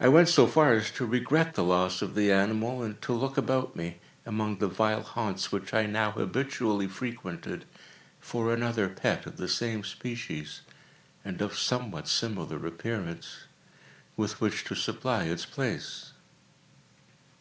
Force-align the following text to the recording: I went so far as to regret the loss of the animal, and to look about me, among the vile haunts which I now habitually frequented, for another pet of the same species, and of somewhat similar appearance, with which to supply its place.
I 0.00 0.08
went 0.08 0.28
so 0.28 0.48
far 0.48 0.72
as 0.72 0.90
to 0.90 1.06
regret 1.06 1.54
the 1.54 1.62
loss 1.62 2.02
of 2.02 2.16
the 2.16 2.32
animal, 2.32 2.82
and 2.82 3.00
to 3.02 3.12
look 3.12 3.36
about 3.38 3.76
me, 3.76 3.98
among 4.26 4.58
the 4.58 4.66
vile 4.66 5.02
haunts 5.04 5.52
which 5.52 5.72
I 5.72 5.86
now 5.86 6.10
habitually 6.10 6.88
frequented, 6.88 7.64
for 8.18 8.52
another 8.52 8.88
pet 8.88 9.24
of 9.26 9.36
the 9.36 9.46
same 9.46 9.84
species, 9.84 10.62
and 11.24 11.40
of 11.40 11.56
somewhat 11.56 12.08
similar 12.08 12.66
appearance, 12.66 13.44
with 14.16 14.40
which 14.40 14.64
to 14.64 14.74
supply 14.74 15.26
its 15.26 15.46
place. 15.46 16.14